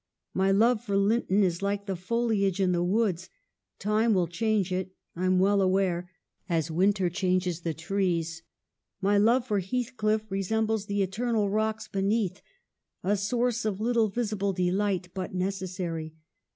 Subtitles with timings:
[0.33, 3.29] My love for Linton is like the foliage in the woods:
[3.77, 6.09] time will change it, I'm well aware,
[6.49, 8.41] as winter changes the trees.
[8.99, 11.87] My love for Heathcliff resembles the eternal < WUTHERING HEIGHTS?
[11.89, 12.41] 249 rocks beneath;
[13.03, 16.15] a source of little visible delight, but necessary.